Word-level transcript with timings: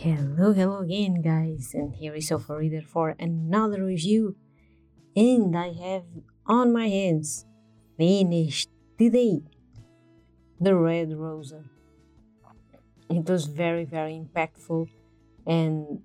Hello, 0.00 0.52
hello 0.52 0.78
again, 0.78 1.22
guys, 1.22 1.74
and 1.74 1.92
here 1.92 2.14
is 2.14 2.28
Sofa 2.28 2.56
Reader 2.56 2.82
for 2.82 3.16
another 3.18 3.84
review. 3.84 4.36
And 5.16 5.58
I 5.58 5.72
have 5.72 6.04
on 6.46 6.72
my 6.72 6.86
hands 6.86 7.44
finished 7.96 8.70
today 8.96 9.40
the 10.60 10.76
Red 10.76 11.12
Rosa. 11.14 11.64
It 13.10 13.28
was 13.28 13.46
very, 13.46 13.84
very 13.84 14.12
impactful, 14.12 14.88
and 15.44 16.00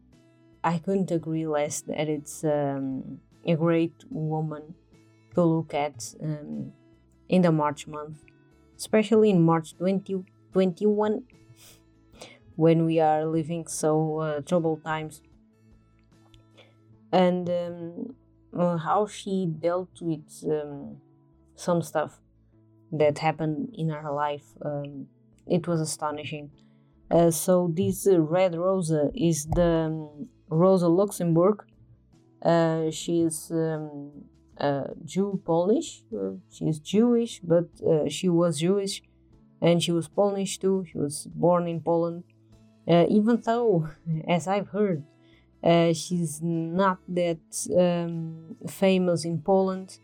I 0.63 0.80
couldn't 0.80 1.12
agree 1.12 1.45
less 1.45 1.81
that 1.81 2.09
it's 2.09 2.44
um, 2.44 3.20
a 3.45 3.55
great 3.55 4.05
woman 4.09 4.73
to 5.35 5.44
look 5.44 5.75
at 5.75 6.16
um, 6.20 6.73
in 7.30 7.44
the 7.44 7.52
March 7.52 7.85
month, 7.85 8.23
especially 8.75 9.30
in 9.30 9.44
March 9.44 9.77
2021 9.77 11.25
when 12.55 12.85
we 12.85 12.99
are 12.99 13.25
living 13.25 13.67
so 13.67 14.20
uh, 14.20 14.41
troubled 14.41 14.84
times. 14.84 15.21
And 17.12 17.49
um, 17.49 18.16
uh, 18.57 18.77
how 18.77 19.07
she 19.07 19.45
dealt 19.45 20.02
with 20.02 20.43
um, 20.45 20.98
some 21.55 21.81
stuff 21.81 22.20
that 22.91 23.20
happened 23.20 23.73
in 23.77 23.89
her 23.89 24.12
life, 24.12 24.45
um, 24.63 25.07
it 25.48 25.67
was 25.67 25.79
astonishing. 25.81 26.52
Uh, 27.12 27.29
so 27.29 27.71
this 27.73 28.07
uh, 28.07 28.20
red 28.20 28.55
Rosa 28.55 29.12
is 29.13 29.45
the 29.45 29.63
um, 29.63 30.27
Rosa 30.49 30.88
Luxemburg. 30.88 31.63
Uh, 32.41 32.90
she 32.91 33.21
is 33.21 33.51
um, 33.51 34.12
Jew 35.05 35.41
Polish. 35.45 36.04
Uh, 36.15 36.34
she 36.51 36.65
is 36.65 36.79
Jewish, 36.79 37.40
but 37.41 37.70
uh, 37.88 38.09
she 38.09 38.29
was 38.29 38.59
Jewish, 38.59 39.01
and 39.62 39.81
she 39.81 39.91
was 39.91 40.07
Polish 40.07 40.57
too. 40.59 40.85
She 40.91 40.98
was 40.98 41.27
born 41.34 41.67
in 41.67 41.81
Poland. 41.81 42.24
Uh, 42.87 43.05
even 43.09 43.41
though, 43.45 43.89
as 44.27 44.48
I've 44.48 44.70
heard, 44.70 45.03
she's 45.93 46.41
not 46.41 46.99
that 47.07 47.40
um, 47.77 48.55
famous 48.67 49.23
in 49.25 49.41
Poland, 49.41 49.99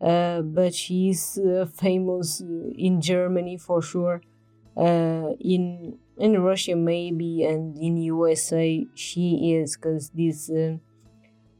but 0.00 0.74
she's 0.74 1.38
famous 1.74 2.40
in 2.40 3.00
Germany 3.00 3.58
for 3.58 3.82
sure. 3.82 4.22
in 4.76 5.98
in 6.16 6.40
Russia 6.40 6.74
maybe 6.74 7.44
and 7.44 7.76
in 7.78 7.96
USA 7.98 8.86
she 8.94 9.52
is 9.54 9.76
because 9.76 10.10
this 10.10 10.50
uh, 10.50 10.76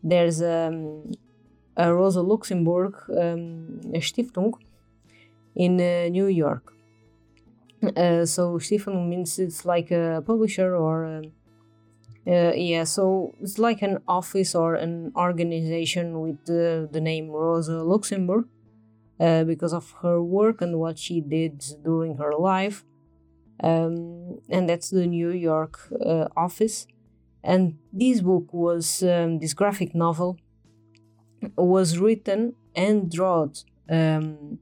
there's 0.03 0.41
um, 0.43 1.13
a 1.77 1.93
Rosa 1.93 2.23
Luxemburg 2.23 2.95
um, 3.11 3.81
Stiftung 3.97 4.53
in 5.55 5.81
uh, 5.81 6.09
New 6.09 6.27
York. 6.27 6.73
Uh, 7.83 8.25
so 8.25 8.59
Stiftung 8.59 9.09
means 9.09 9.39
it's 9.39 9.65
like 9.65 9.91
a 9.91 10.23
publisher 10.27 10.75
or 10.75 11.05
um, 11.05 11.33
uh, 12.27 12.53
yeah, 12.55 12.85
so 12.85 13.35
it's 13.41 13.59
like 13.59 13.83
an 13.83 13.99
office 14.09 14.55
or 14.55 14.75
an 14.75 15.13
organization 15.15 16.21
with 16.21 16.45
the, 16.47 16.89
the 16.91 17.01
name 17.01 17.29
Rosa 17.29 17.85
Luxemburg 17.85 18.47
uh, 19.21 19.45
because 19.45 19.73
of 19.73 19.95
her 20.03 20.21
work 20.23 20.61
and 20.61 20.79
what 20.81 20.99
she 20.99 21.21
did 21.21 21.65
during 21.85 22.17
her 22.17 22.33
life 22.35 22.85
um, 23.63 24.41
and 24.49 24.69
that's 24.69 24.91
the 24.91 25.07
New 25.07 25.31
York 25.31 25.79
uh, 26.05 26.29
office. 26.37 26.87
And 27.43 27.79
this 27.93 28.21
book 28.21 28.53
was 28.53 29.03
um, 29.03 29.39
this 29.39 29.55
graphic 29.55 29.95
novel 29.95 30.39
was 31.57 31.99
written 31.99 32.55
and 32.75 33.11
drawn 33.11 33.53
um, 33.89 34.59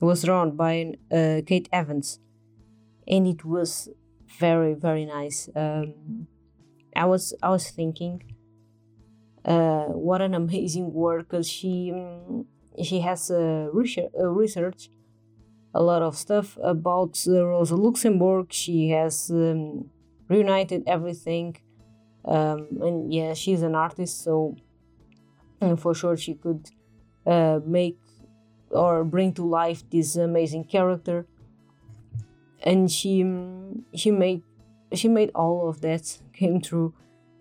was 0.00 0.22
drawn 0.22 0.56
by 0.56 0.94
uh, 1.10 1.40
Kate 1.46 1.68
Evans, 1.72 2.20
and 3.10 3.26
it 3.26 3.44
was 3.44 3.88
very 4.38 4.74
very 4.74 5.04
nice. 5.04 5.48
Um, 5.54 6.28
I 6.96 7.04
was 7.06 7.34
I 7.42 7.50
was 7.50 7.68
thinking, 7.70 8.22
uh, 9.44 9.86
what 9.86 10.22
an 10.22 10.34
amazing 10.42 10.92
work 10.92 11.28
because 11.28 11.48
she 11.48 11.92
um, 11.94 12.46
she 12.82 13.00
has 13.00 13.30
a 13.30 13.68
research, 13.72 14.10
a 14.18 14.28
research 14.28 14.90
a 15.74 15.82
lot 15.82 16.02
of 16.02 16.16
stuff 16.16 16.58
about 16.62 17.22
uh, 17.28 17.46
Rosa 17.46 17.76
Luxemburg. 17.76 18.52
She 18.52 18.90
has 18.90 19.30
um, 19.30 19.90
reunited 20.28 20.82
everything, 20.86 21.56
um, 22.24 22.68
and 22.80 23.12
yeah, 23.12 23.34
she's 23.34 23.62
an 23.62 23.74
artist, 23.74 24.24
so 24.24 24.56
for 25.76 25.94
sure 25.94 26.16
she 26.16 26.34
could 26.34 26.70
uh, 27.26 27.60
make 27.66 27.98
or 28.70 29.04
bring 29.04 29.32
to 29.34 29.44
life 29.44 29.82
this 29.90 30.16
amazing 30.16 30.64
character. 30.64 31.26
And 32.62 32.90
she 32.90 33.24
she 33.94 34.10
made 34.10 34.42
she 34.92 35.08
made 35.08 35.30
all 35.34 35.68
of 35.68 35.80
that 35.80 36.18
came 36.32 36.60
true, 36.60 36.94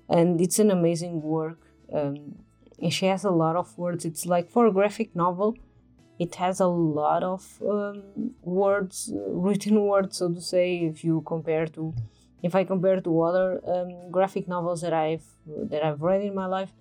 and 0.08 0.40
it's 0.42 0.60
an 0.60 0.72
amazing 0.72 1.22
work. 1.22 1.60
Um, 1.94 2.36
she 2.90 3.08
has 3.08 3.24
a 3.24 3.32
lot 3.32 3.56
of 3.56 3.78
words. 3.78 4.06
It's 4.06 4.26
like 4.26 4.50
for 4.50 4.68
a 4.68 4.72
graphic 4.72 5.16
novel 5.16 5.58
it 6.20 6.36
has 6.36 6.60
a 6.60 6.68
lot 6.68 7.24
of 7.24 7.44
um, 7.68 8.04
words 8.44 9.12
written 9.28 9.82
words 9.82 10.18
so 10.18 10.30
to 10.30 10.42
say 10.42 10.78
if 10.80 11.04
you 11.04 11.22
compare 11.26 11.66
to 11.66 11.94
if 12.44 12.54
i 12.54 12.64
compare 12.64 13.00
to 13.02 13.22
other 13.22 13.62
um, 13.66 14.12
graphic 14.12 14.48
novels 14.48 14.82
that 14.82 14.94
i've 14.94 15.26
that 15.48 15.84
i've 15.84 16.02
read 16.02 16.22
in 16.22 16.36
my 16.36 16.46
life 16.46 16.72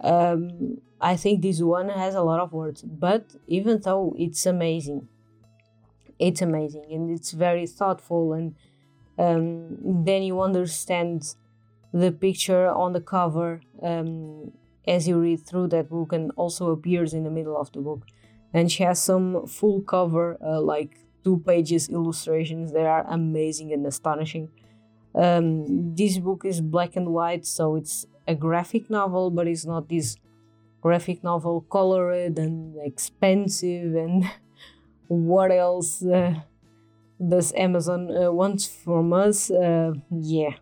um, 0.00 0.78
i 1.00 1.16
think 1.16 1.42
this 1.42 1.60
one 1.60 1.88
has 1.88 2.14
a 2.14 2.22
lot 2.22 2.40
of 2.40 2.52
words 2.52 2.82
but 2.82 3.34
even 3.46 3.80
though 3.80 4.14
it's 4.18 4.46
amazing 4.46 5.08
it's 6.18 6.42
amazing 6.42 6.86
and 6.90 7.10
it's 7.10 7.32
very 7.32 7.66
thoughtful 7.66 8.32
and 8.32 8.54
um, 9.18 9.76
then 10.04 10.22
you 10.22 10.40
understand 10.40 11.34
the 11.92 12.10
picture 12.10 12.68
on 12.68 12.92
the 12.92 13.00
cover 13.00 13.60
um, 13.82 14.52
as 14.86 15.06
you 15.06 15.18
read 15.20 15.40
through 15.46 15.68
that 15.68 15.88
book 15.88 16.12
and 16.12 16.32
also 16.36 16.70
appears 16.70 17.14
in 17.14 17.22
the 17.22 17.30
middle 17.30 17.56
of 17.56 17.70
the 17.72 17.80
book. 17.80 18.02
And 18.52 18.70
she 18.70 18.82
has 18.82 19.02
some 19.02 19.46
full 19.46 19.80
cover 19.82 20.36
uh, 20.44 20.60
like 20.60 20.98
two 21.22 21.38
pages 21.46 21.88
illustrations 21.88 22.72
they 22.72 22.84
are 22.84 23.04
amazing 23.08 23.72
and 23.72 23.86
astonishing. 23.86 24.50
Um, 25.14 25.94
this 25.94 26.18
book 26.18 26.44
is 26.44 26.60
black 26.60 26.96
and 26.96 27.08
white 27.08 27.46
so 27.46 27.76
it's 27.76 28.06
a 28.26 28.34
graphic 28.34 28.90
novel 28.90 29.30
but 29.30 29.46
it's 29.46 29.64
not 29.64 29.88
this 29.88 30.16
graphic 30.80 31.22
novel 31.22 31.60
colored 31.70 32.36
and 32.36 32.76
expensive 32.84 33.94
and 33.94 34.28
what 35.08 35.50
else 35.50 36.04
uh, 36.04 36.34
does 37.28 37.52
amazon 37.54 38.10
uh, 38.16 38.30
wants 38.30 38.66
from 38.66 39.12
us? 39.12 39.50
Uh, 39.50 39.92
yeah 40.10 40.54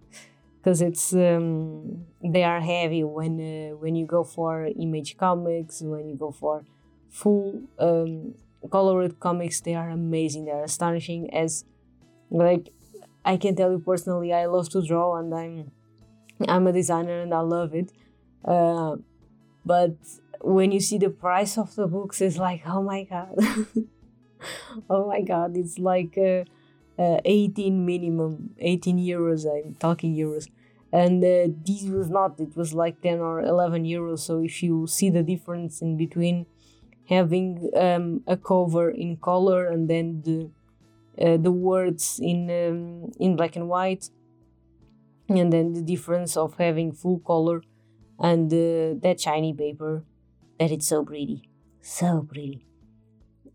because 0.63 0.81
it's 0.81 1.13
um, 1.13 2.07
they 2.23 2.45
are 2.45 2.61
heavy 2.61 3.03
when 3.03 3.41
uh, 3.41 3.77
when 3.77 3.97
you 3.97 4.07
go 4.07 4.23
for 4.23 4.69
image 4.79 5.17
comics 5.17 5.83
when 5.83 6.09
you 6.09 6.15
go 6.15 6.31
for 6.31 6.65
full 7.11 7.63
um, 7.79 8.35
colored 8.71 9.19
comics 9.19 9.61
they 9.61 9.75
are 9.75 9.91
amazing 9.91 10.45
they 10.45 10.53
are 10.53 10.65
astonishing. 10.65 11.33
As 11.35 11.65
like 12.31 12.71
i 13.25 13.37
can 13.37 13.55
tell 13.55 13.71
you 13.71 13.79
personally 13.79 14.33
i 14.33 14.47
love 14.47 14.69
to 14.69 14.85
draw 14.85 15.17
and 15.17 15.35
i'm 15.35 15.71
i'm 16.49 16.67
a 16.67 16.73
designer 16.73 17.23
and 17.23 17.35
i 17.35 17.41
love 17.41 17.75
it. 17.75 17.93
Uh, 18.45 18.97
but 19.65 19.97
when 20.41 20.73
you 20.73 20.81
see 20.81 20.99
the 20.99 21.11
price 21.11 21.59
of 21.59 21.75
the 21.75 21.87
books 21.87 22.21
it's 22.21 22.37
like 22.37 22.63
oh 22.67 22.83
my 22.83 23.05
god 23.05 23.35
oh 24.91 25.09
my 25.09 25.21
god 25.21 25.57
it's 25.57 25.79
like 25.79 26.17
uh, 26.19 26.45
uh, 26.99 27.21
18 27.25 27.85
minimum 27.85 28.51
18 28.59 28.99
euros 28.99 29.47
i'm 29.47 29.75
talking 29.75 30.15
euros. 30.15 30.49
And 30.93 31.25
uh, 31.25 31.49
this 31.65 31.85
was 31.85 32.11
not 32.11 32.39
it 32.39 32.55
was 32.55 32.75
like 32.75 33.01
10 33.01 33.21
or 33.21 33.41
11 33.41 33.85
euros. 33.85 34.19
So 34.19 34.43
if 34.43 34.63
you 34.63 34.87
see 34.87 35.09
the 35.09 35.23
difference 35.23 35.81
in 35.81 35.97
between 35.97 36.45
having 37.09 37.71
um, 37.75 38.23
a 38.27 38.37
cover 38.37 38.91
in 38.91 39.17
color 39.17 39.69
and 39.69 39.89
then 39.89 40.23
the 40.23 40.51
uh, 41.19 41.37
the 41.37 41.53
words 41.53 42.21
in 42.23 42.51
um, 42.51 43.13
in 43.19 43.37
black 43.37 43.57
and 43.57 43.69
white 43.69 44.11
and 45.29 45.53
then 45.53 45.73
the 45.73 45.83
difference 45.83 46.37
of 46.37 46.57
having 46.57 46.93
full 46.93 47.19
color 47.21 47.63
and 48.19 48.53
uh, 48.53 48.99
that 49.03 49.21
shiny 49.21 49.53
paper 49.53 50.05
that 50.59 50.71
it's 50.71 50.87
so 50.87 51.05
pretty 51.05 51.51
so 51.81 52.27
pretty 52.31 52.65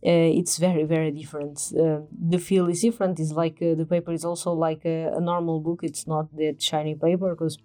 it's 0.01 0.57
very 0.57 0.83
very 0.83 1.11
different. 1.11 1.59
Uh, 1.77 2.01
the 2.11 2.37
feel 2.37 2.67
is 2.67 2.81
different. 2.81 3.19
It's 3.19 3.31
like 3.31 3.57
uh, 3.61 3.75
the 3.75 3.85
paper 3.85 4.11
is 4.11 4.23
also 4.23 4.51
like 4.53 4.85
a, 4.85 5.11
a 5.15 5.21
normal 5.21 5.59
book. 5.59 5.81
It's 5.83 6.07
not 6.07 6.35
that 6.37 6.61
shiny 6.61 6.95
paper 6.95 7.35
because 7.35 7.57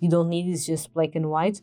you 0.00 0.10
don't 0.10 0.28
need 0.28 0.48
it's 0.52 0.66
just 0.66 0.92
black 0.92 1.14
and 1.14 1.30
white. 1.30 1.62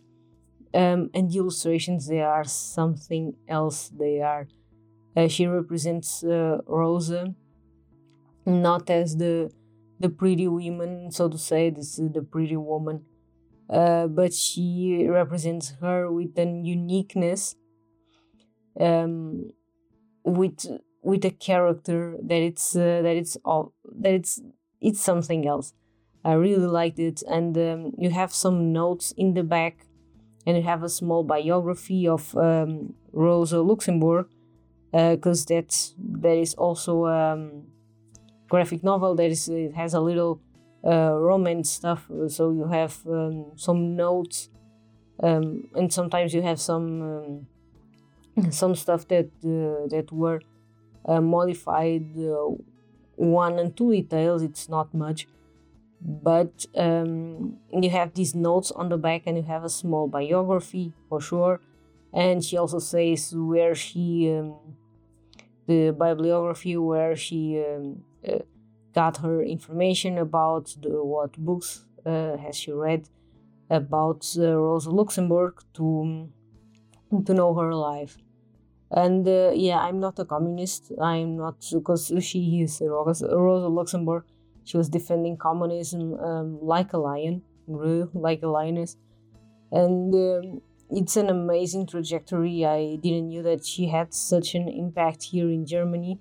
Um, 0.74 1.12
and 1.14 1.30
the 1.30 1.38
illustrations 1.38 2.08
they 2.08 2.22
are 2.22 2.44
something 2.46 3.36
else. 3.48 3.90
They 3.90 4.22
are 4.22 4.48
uh, 5.16 5.28
she 5.28 5.46
represents 5.46 6.24
uh, 6.24 6.58
rosa 6.66 7.36
not 8.46 8.90
as 8.90 9.18
the 9.18 9.52
the 10.00 10.10
pretty 10.10 10.48
woman 10.48 11.12
so 11.12 11.30
to 11.30 11.38
say. 11.38 11.70
This 11.70 12.00
is 12.00 12.12
the 12.12 12.22
pretty 12.22 12.58
woman. 12.58 13.06
Uh, 13.70 14.08
but 14.08 14.34
she 14.34 15.08
represents 15.10 15.74
her 15.82 16.12
with 16.12 16.38
an 16.38 16.66
uniqueness. 16.66 17.56
Um, 18.80 19.52
with 20.24 20.66
with 21.02 21.26
a 21.26 21.32
character 21.32 22.18
that 22.22 22.42
it's 22.42 22.76
uh, 22.76 23.02
that 23.04 23.16
it's 23.16 23.38
all 23.44 23.74
that 24.00 24.14
it's 24.14 24.42
it's 24.82 25.02
something 25.02 25.48
else 25.48 25.74
I 26.26 26.34
really 26.34 26.68
liked 26.68 27.00
it, 27.00 27.22
and 27.24 27.58
um, 27.58 27.92
you 27.98 28.10
have 28.10 28.34
some 28.34 28.72
notes 28.72 29.14
in 29.18 29.34
the 29.34 29.44
back, 29.44 29.86
and 30.46 30.56
you 30.56 30.64
have 30.64 30.84
a 30.84 30.90
small 30.90 31.24
biography 31.24 32.08
of 32.08 32.36
um, 32.38 32.94
Rosa 33.12 33.62
Luxemburg, 33.62 34.28
because 34.92 35.44
uh, 35.44 35.56
that's 35.56 35.96
that 35.98 36.38
is 36.38 36.54
also 36.54 37.06
a 37.06 37.34
um, 37.34 37.64
graphic 38.50 38.84
novel. 38.84 39.16
That 39.16 39.32
is 39.32 39.50
it 39.50 39.76
has 39.76 39.94
a 39.94 40.00
little 40.00 40.42
uh, 40.86 41.14
romance 41.14 41.70
stuff, 41.70 42.10
so 42.28 42.52
you 42.52 42.68
have 42.68 42.98
um, 43.06 43.52
some 43.58 43.98
notes, 43.98 44.50
um, 45.22 45.68
and 45.76 45.92
sometimes 45.92 46.34
you 46.34 46.42
have 46.42 46.60
some 46.60 47.48
some 48.50 48.76
stuff 48.76 49.08
that 49.10 49.30
uh, 49.46 49.88
that 49.90 50.08
were 50.12 50.42
uh, 51.06 51.22
modified 51.22 52.18
uh, 52.18 52.50
one 53.16 53.60
and 53.60 53.76
two 53.76 53.92
details. 53.92 54.42
It's 54.42 54.70
not 54.70 54.94
much, 54.94 55.28
but 56.02 56.66
um, 56.76 57.58
you 57.72 57.90
have 57.90 58.14
these 58.14 58.36
notes 58.36 58.72
on 58.72 58.90
the 58.90 58.98
back, 58.98 59.24
and 59.26 59.38
you 59.38 59.44
have 59.44 59.64
a 59.64 59.70
small 59.70 60.08
biography 60.08 60.94
for 61.10 61.22
sure. 61.22 61.62
And 62.14 62.44
she 62.44 62.58
also 62.58 62.80
says 62.80 63.34
where 63.36 63.74
she 63.76 64.32
um, 64.38 64.56
the 65.68 65.92
bibliography 65.92 66.78
where 66.78 67.16
she 67.16 67.64
um, 67.68 68.04
uh, 68.28 68.40
got 68.94 69.18
her 69.18 69.42
information 69.42 70.18
about 70.18 70.76
the, 70.82 71.04
what 71.04 71.34
books 71.38 71.86
uh, 72.06 72.38
has 72.38 72.56
she 72.56 72.72
read 72.72 73.08
about 73.70 74.26
uh, 74.38 74.56
Rosa 74.56 74.92
Luxemburg 74.92 75.64
to 75.74 76.30
to 77.26 77.34
know 77.34 77.54
her 77.54 77.74
life 77.76 78.18
and 78.94 79.28
uh, 79.28 79.52
yeah 79.54 79.80
i'm 79.80 80.00
not 80.00 80.20
a 80.20 80.26
communist. 80.26 80.92
I'm 81.02 81.38
not 81.38 81.56
because 81.72 82.12
she 82.22 82.62
is 82.62 82.82
rosa, 82.82 83.28
luxemburg. 83.28 84.24
She 84.66 84.78
was 84.78 84.88
defending 84.88 85.38
communism 85.38 86.14
um, 86.20 86.60
like 86.62 86.94
a 86.94 86.98
lion 86.98 87.42
like 87.68 88.42
a 88.44 88.48
lioness. 88.48 88.98
And 89.72 90.14
um, 90.14 90.62
it's 90.90 91.18
an 91.18 91.30
amazing 91.30 91.88
trajectory. 91.88 92.66
I 92.66 92.98
didn't 92.98 93.30
knew 93.30 93.44
that 93.44 93.66
she 93.66 93.88
had 93.88 94.14
such 94.14 94.56
an 94.56 94.68
impact 94.68 95.24
here 95.24 95.50
in 95.50 95.66
germany 95.66 96.20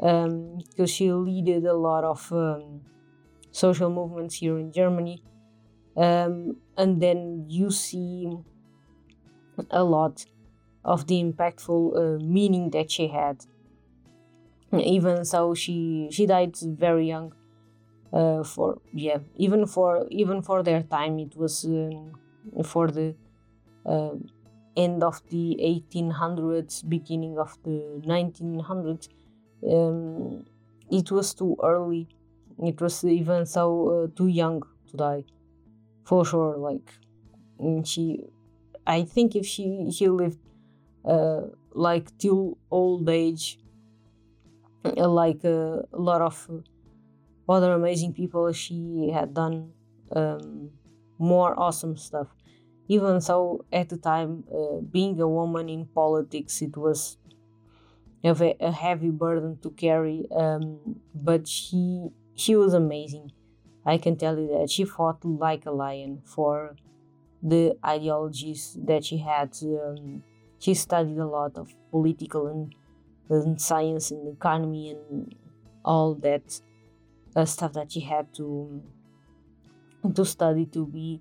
um, 0.00 0.58
because 0.68 0.90
she 0.90 1.10
led 1.10 1.64
a 1.64 1.74
lot 1.74 2.04
of 2.04 2.32
um, 2.32 2.82
social 3.50 3.90
movements 3.90 4.36
here 4.36 4.58
in 4.58 4.72
germany. 4.72 5.22
Um, 5.96 6.56
and 6.76 7.00
then 7.00 7.46
you 7.48 7.70
see 7.70 8.28
a 9.70 9.84
lot 9.84 10.24
of 10.84 11.06
the 11.06 11.22
impactful 11.22 11.96
uh, 11.96 12.24
meaning 12.24 12.70
that 12.70 12.90
she 12.90 13.08
had. 13.08 13.44
Even 14.72 15.24
so, 15.24 15.54
she 15.54 16.08
she 16.10 16.26
died 16.26 16.56
very 16.56 17.06
young. 17.06 17.32
Uh, 18.12 18.42
for 18.44 18.78
yeah, 18.92 19.18
even 19.36 19.66
for 19.66 20.06
even 20.10 20.42
for 20.42 20.62
their 20.62 20.82
time, 20.82 21.18
it 21.18 21.36
was 21.36 21.64
um, 21.64 22.12
for 22.64 22.88
the 22.90 23.14
uh, 23.86 24.14
end 24.76 25.02
of 25.02 25.22
the 25.30 25.56
1800s, 25.60 26.82
beginning 26.82 27.38
of 27.38 27.56
the 27.64 28.02
1900s. 28.04 29.08
Um, 29.68 30.44
it 30.90 31.10
was 31.10 31.34
too 31.34 31.56
early. 31.62 32.08
It 32.58 32.80
was 32.80 33.04
even 33.04 33.46
so 33.46 34.04
uh, 34.04 34.06
too 34.16 34.28
young 34.28 34.62
to 34.90 34.96
die, 34.96 35.24
for 36.04 36.24
sure. 36.24 36.56
Like 36.56 36.92
she, 37.84 38.20
I 38.86 39.02
think 39.04 39.36
if 39.36 39.46
she 39.46 39.90
she 39.92 40.08
lived 40.08 40.38
like 41.74 42.16
till 42.18 42.56
old 42.70 43.08
age, 43.08 43.58
uh, 44.84 45.08
like 45.08 45.44
uh, 45.44 45.82
a 45.92 45.98
lot 45.98 46.20
of 46.20 46.48
other 47.48 47.72
amazing 47.72 48.12
people. 48.12 48.52
She 48.52 49.10
had 49.12 49.34
done 49.34 49.72
um, 50.14 50.70
more 51.18 51.58
awesome 51.58 51.96
stuff. 51.96 52.28
Even 52.88 53.20
so, 53.20 53.64
at 53.72 53.88
the 53.88 53.96
time, 53.96 54.44
uh, 54.52 54.80
being 54.80 55.18
a 55.20 55.28
woman 55.28 55.68
in 55.68 55.86
politics, 55.86 56.60
it 56.60 56.76
was 56.76 57.16
a, 58.22 58.56
a 58.60 58.70
heavy 58.70 59.10
burden 59.10 59.58
to 59.62 59.70
carry. 59.70 60.26
Um, 60.34 61.00
but 61.14 61.48
she 61.48 62.08
she 62.34 62.56
was 62.56 62.74
amazing. 62.74 63.32
I 63.86 63.98
can 63.98 64.16
tell 64.16 64.38
you 64.38 64.48
that 64.58 64.70
she 64.70 64.84
fought 64.84 65.24
like 65.24 65.66
a 65.66 65.70
lion 65.70 66.22
for 66.24 66.76
the 67.42 67.76
ideologies 67.84 68.78
that 68.84 69.04
she 69.04 69.18
had. 69.18 69.56
Um, 69.62 70.22
she 70.64 70.72
studied 70.72 71.18
a 71.18 71.26
lot 71.26 71.58
of 71.58 71.74
political 71.90 72.46
and, 72.46 72.74
and 73.28 73.60
science 73.60 74.10
and 74.10 74.26
economy 74.34 74.92
and 74.92 75.34
all 75.84 76.14
that 76.14 76.58
uh, 77.36 77.44
stuff 77.44 77.74
that 77.74 77.92
she 77.92 78.00
had 78.00 78.32
to 78.32 78.82
to 80.14 80.24
study 80.24 80.64
to 80.66 80.86
be 80.86 81.20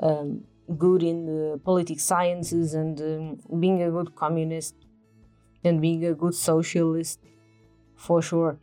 um, 0.00 0.44
good 0.78 1.02
in 1.02 1.26
the 1.26 1.60
political 1.64 1.98
sciences 2.00 2.74
and 2.74 3.00
um, 3.00 3.60
being 3.60 3.82
a 3.82 3.90
good 3.90 4.14
communist 4.14 4.74
and 5.64 5.80
being 5.80 6.04
a 6.04 6.14
good 6.14 6.34
socialist 6.34 7.18
for 7.96 8.22
sure. 8.22 8.58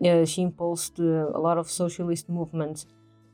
Yeah, 0.00 0.24
she 0.24 0.42
impulsed 0.42 0.98
uh, 1.00 1.38
a 1.38 1.40
lot 1.46 1.58
of 1.58 1.70
socialist 1.70 2.28
movements 2.28 2.86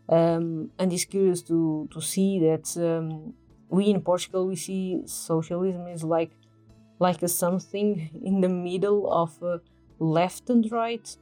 um, 0.08 0.70
and 0.78 0.93
is 0.93 1.04
curious 1.04 1.43
to, 1.43 1.88
to 1.93 2.00
see 2.00 2.38
that 2.40 2.66
um, 2.76 3.34
we 3.70 3.87
in 3.87 4.00
Portugal 4.00 4.47
we 4.47 4.56
see 4.56 5.03
socialism 5.06 5.87
is 5.87 6.05
like 6.05 6.32
like 6.99 7.23
a 7.23 7.29
something 7.29 8.11
in 8.25 8.41
the 8.41 8.49
middle 8.49 9.11
of 9.12 9.41
uh, 9.43 9.59
left 9.99 10.50
and 10.50 10.70
right. 10.73 11.17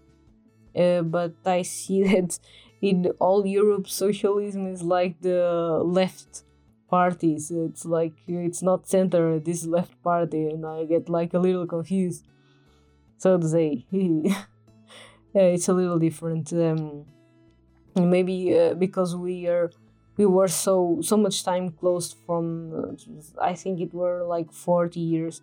Uh, 0.75 1.03
but 1.03 1.35
I 1.45 1.63
see 1.63 2.03
that 2.11 2.39
in 2.81 3.07
all 3.19 3.47
Europe 3.47 3.89
socialism 3.89 4.67
is 4.67 4.83
like 4.83 5.21
the 5.21 5.81
left 5.85 6.45
parties. 6.89 7.51
It's 7.51 7.85
like 7.85 8.15
it's 8.27 8.63
not 8.63 8.89
center 8.89 9.39
this 9.39 9.67
left 9.67 10.03
party, 10.03 10.47
and 10.47 10.65
I 10.65 10.85
get 10.85 11.09
like 11.09 11.35
a 11.35 11.39
little 11.39 11.67
confused. 11.67 12.25
So 13.19 13.39
to 13.39 13.49
say, 13.49 13.87
it's 15.35 15.69
a 15.69 15.73
little 15.73 15.99
different. 15.99 16.53
Um, 16.53 17.07
maybe 17.95 18.59
uh, 18.59 18.75
because 18.75 19.17
we 19.17 19.47
are 19.47 19.71
we 20.17 20.27
were 20.27 20.49
so 20.49 20.99
so 21.03 21.17
much 21.17 21.45
time 21.45 21.71
closed 21.71 22.17
from 22.27 22.45
uh, 22.75 23.43
i 23.43 23.55
think 23.55 23.81
it 23.81 23.93
were 23.95 24.25
like 24.25 24.53
40 24.53 25.01
years. 25.01 25.41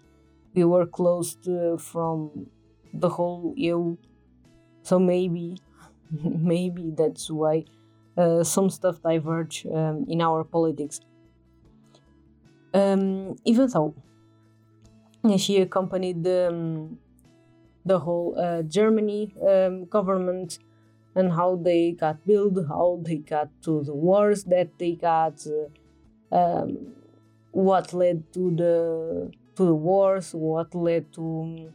We 0.55 0.63
were 0.65 0.85
closed 0.85 1.47
uh, 1.49 1.77
from 1.77 2.51
the 2.93 3.09
whole 3.09 3.53
eu 3.57 3.97
so 4.83 4.99
maybe 4.99 5.57
maybe 6.51 6.91
that's 6.95 7.29
why 7.31 7.65
uh, 8.17 8.43
some 8.43 8.69
stuff 8.69 9.01
diverge 9.01 9.65
um, 9.67 10.05
in 10.09 10.21
our 10.21 10.43
politics. 10.43 10.99
Um, 12.73 13.35
even 13.45 13.67
though 13.69 13.95
she 15.37 15.57
accompanied 15.61 16.23
the, 16.23 16.47
um, 16.49 16.99
the 17.85 17.99
whole 17.99 18.35
uh, 18.39 18.63
germany 18.63 19.35
um, 19.47 19.85
government 19.85 20.59
and 21.15 21.31
how 21.31 21.55
they 21.55 21.91
got 21.91 22.25
built, 22.25 22.55
how 22.67 22.99
they 23.03 23.17
got 23.17 23.49
to 23.63 23.83
the 23.83 23.93
wars 23.93 24.43
that 24.45 24.69
they 24.79 24.93
got, 24.93 25.45
uh, 26.31 26.35
um, 26.35 26.93
what 27.51 27.93
led 27.93 28.31
to 28.33 28.55
the 28.55 29.31
to 29.55 29.65
the 29.65 29.75
wars, 29.75 30.33
what 30.33 30.73
led 30.73 31.13
to 31.13 31.71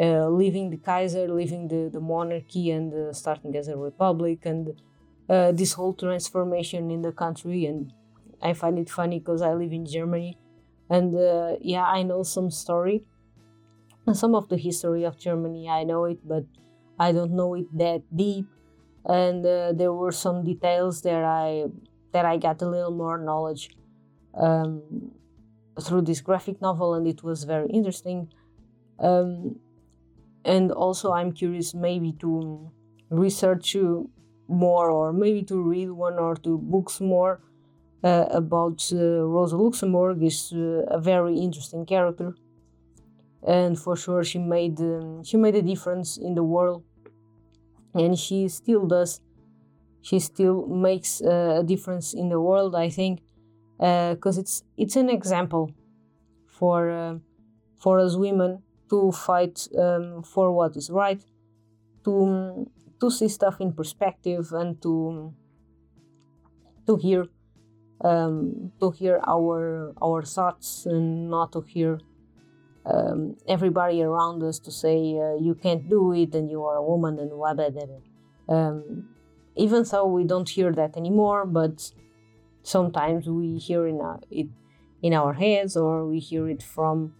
uh, 0.00 0.28
leaving 0.28 0.70
the 0.70 0.76
Kaiser, 0.76 1.28
leaving 1.28 1.68
the, 1.68 1.90
the 1.92 2.00
monarchy, 2.00 2.70
and 2.70 2.92
uh, 2.92 3.12
starting 3.12 3.56
as 3.56 3.68
a 3.68 3.76
republic, 3.76 4.40
and 4.44 4.80
uh, 5.28 5.52
this 5.52 5.72
whole 5.72 5.94
transformation 5.94 6.90
in 6.90 7.02
the 7.02 7.12
country. 7.12 7.66
And 7.66 7.92
I 8.42 8.52
find 8.52 8.78
it 8.78 8.90
funny 8.90 9.18
because 9.18 9.42
I 9.42 9.54
live 9.54 9.72
in 9.72 9.86
Germany, 9.86 10.38
and 10.88 11.16
uh, 11.16 11.56
yeah, 11.60 11.84
I 11.84 12.02
know 12.02 12.22
some 12.22 12.50
story, 12.50 13.04
some 14.12 14.34
of 14.34 14.48
the 14.48 14.56
history 14.56 15.04
of 15.04 15.18
Germany. 15.18 15.68
I 15.68 15.84
know 15.84 16.04
it, 16.04 16.18
but 16.26 16.44
I 16.98 17.12
don't 17.12 17.32
know 17.32 17.54
it 17.54 17.66
that 17.76 18.02
deep, 18.14 18.46
and 19.04 19.44
uh, 19.44 19.72
there 19.72 19.92
were 19.92 20.12
some 20.12 20.44
details 20.44 21.02
that 21.02 21.24
I 21.24 21.66
that 22.12 22.24
I 22.24 22.38
got 22.38 22.62
a 22.62 22.68
little 22.68 22.92
more 22.92 23.18
knowledge 23.18 23.76
um, 24.34 25.12
through 25.80 26.02
this 26.02 26.20
graphic 26.20 26.60
novel, 26.62 26.94
and 26.94 27.06
it 27.06 27.22
was 27.22 27.44
very 27.44 27.68
interesting. 27.68 28.28
Um, 28.98 29.56
and 30.44 30.72
also, 30.72 31.12
I'm 31.12 31.32
curious 31.32 31.74
maybe 31.74 32.12
to 32.20 32.70
research 33.10 33.76
more, 34.48 34.90
or 34.90 35.12
maybe 35.12 35.42
to 35.42 35.60
read 35.60 35.90
one 35.90 36.18
or 36.18 36.36
two 36.36 36.58
books 36.58 37.00
more 37.00 37.40
uh, 38.02 38.26
about 38.30 38.88
uh, 38.92 39.22
Rosa 39.22 39.56
Luxemburg. 39.56 40.22
is 40.22 40.52
uh, 40.54 40.84
a 40.88 41.00
very 41.00 41.36
interesting 41.38 41.84
character 41.84 42.34
and 43.46 43.78
for 43.78 43.96
sure 43.96 44.24
she 44.24 44.38
made 44.38 44.80
um, 44.80 45.22
she 45.24 45.36
made 45.36 45.54
a 45.54 45.62
difference 45.62 46.16
in 46.16 46.34
the 46.34 46.44
world. 46.44 46.84
And 47.94 48.18
she 48.18 48.48
still 48.48 48.86
does. 48.86 49.22
She 50.02 50.18
still 50.18 50.66
makes 50.66 51.22
uh, 51.22 51.60
a 51.60 51.64
difference 51.64 52.14
in 52.14 52.28
the 52.28 52.40
world 52.40 52.74
i 52.76 52.88
think 52.88 53.20
because 53.78 54.38
uh, 54.38 54.40
it's 54.40 54.62
it's 54.76 54.96
an 54.96 55.10
example 55.10 55.70
for 56.46 56.90
uh, 56.90 57.18
for 57.76 57.98
us 57.98 58.16
women 58.16 58.62
to 58.88 59.12
fight 59.12 59.68
um, 59.78 60.22
for 60.22 60.52
what 60.52 60.76
is 60.76 60.90
right 60.90 61.22
to 62.04 62.70
to 63.00 63.10
see 63.10 63.28
stuff 63.28 63.60
in 63.60 63.72
perspective 63.72 64.52
and 64.52 64.80
to 64.80 65.34
to 66.86 66.96
hear 66.96 67.26
um, 68.02 68.72
to 68.80 68.90
hear 68.90 69.20
our 69.26 69.92
our 70.02 70.22
thoughts 70.22 70.86
and 70.86 71.28
not 71.30 71.52
to 71.52 71.60
hear 71.60 71.98
um, 72.86 73.36
everybody 73.48 74.02
around 74.02 74.42
us 74.42 74.58
to 74.60 74.70
say 74.70 75.18
uh, 75.18 75.34
you 75.34 75.58
can't 75.60 75.88
do 75.88 76.12
it 76.12 76.34
and 76.34 76.50
you 76.50 76.64
are 76.64 76.76
a 76.76 76.82
woman 76.82 77.18
and 77.18 77.32
whatever. 77.32 78.00
Um, 78.48 79.08
even 79.56 79.84
though 79.84 80.06
we 80.06 80.24
don't 80.24 80.48
hear 80.48 80.72
that 80.72 80.96
anymore, 80.96 81.46
but 81.46 81.90
sometimes 82.62 83.26
we 83.26 83.58
hear 83.58 83.86
in 83.86 84.00
our, 84.00 84.20
it 84.30 84.48
in 85.02 85.14
our 85.14 85.32
heads 85.32 85.76
or 85.76 86.06
we 86.06 86.20
hear 86.20 86.48
it 86.48 86.62
from 86.62 87.14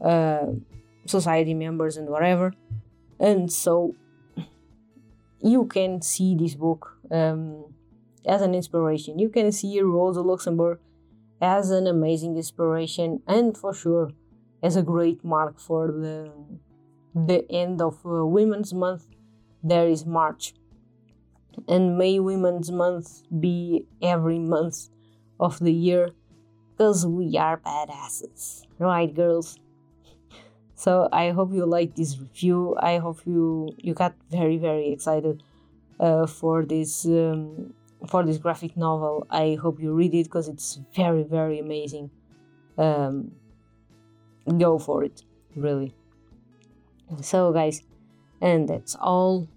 uh, 0.00 0.46
society 1.06 1.54
members 1.54 1.96
and 1.96 2.08
whatever. 2.08 2.54
And 3.18 3.52
so 3.52 3.94
you 5.42 5.66
can 5.66 6.00
see 6.00 6.34
this 6.34 6.54
book 6.54 6.96
um, 7.10 7.64
as 8.26 8.40
an 8.40 8.54
inspiration. 8.54 9.18
You 9.18 9.28
can 9.28 9.52
see 9.52 9.80
Rosa 9.80 10.22
Luxemburg 10.22 10.78
as 11.42 11.70
an 11.70 11.86
amazing 11.86 12.36
inspiration 12.36 13.22
and 13.26 13.56
for 13.56 13.74
sure 13.74 14.12
as 14.62 14.76
a 14.76 14.82
great 14.82 15.24
mark 15.24 15.58
for 15.58 15.88
the 15.88 16.30
the 17.14 17.44
end 17.50 17.80
of 17.80 18.04
uh, 18.04 18.24
Women's 18.24 18.72
Month. 18.72 19.06
There 19.62 19.88
is 19.88 20.06
March, 20.06 20.54
and 21.68 21.98
may 21.98 22.18
Women's 22.18 22.70
Month 22.70 23.22
be 23.40 23.86
every 24.00 24.38
month 24.38 24.88
of 25.38 25.58
the 25.58 25.72
year, 25.72 26.10
cause 26.78 27.06
we 27.06 27.36
are 27.36 27.58
badasses, 27.58 28.62
right, 28.78 29.12
girls? 29.12 29.58
So 30.74 31.10
I 31.12 31.30
hope 31.30 31.52
you 31.52 31.66
like 31.66 31.94
this 31.94 32.18
review. 32.18 32.74
I 32.80 32.98
hope 32.98 33.20
you 33.26 33.68
you 33.76 33.92
got 33.92 34.14
very 34.30 34.56
very 34.56 34.90
excited 34.92 35.42
uh, 35.98 36.26
for 36.26 36.64
this 36.64 37.04
um, 37.04 37.74
for 38.08 38.24
this 38.24 38.38
graphic 38.38 38.78
novel. 38.78 39.26
I 39.30 39.58
hope 39.60 39.78
you 39.78 39.92
read 39.92 40.14
it 40.14 40.24
because 40.24 40.48
it's 40.48 40.80
very 40.96 41.22
very 41.22 41.58
amazing. 41.58 42.10
Um, 42.78 43.32
go 44.58 44.78
for 44.78 45.04
it, 45.04 45.22
really. 45.56 45.94
So, 47.22 47.52
guys, 47.52 47.82
and 48.40 48.68
that's 48.68 48.96
all. 49.00 49.48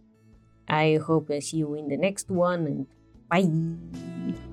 I 0.68 1.00
hope 1.06 1.30
I 1.30 1.40
see 1.40 1.58
you 1.58 1.76
in 1.76 1.88
the 1.88 1.98
next 1.98 2.30
one, 2.30 2.66
and 2.66 2.88
bye. 3.30 4.44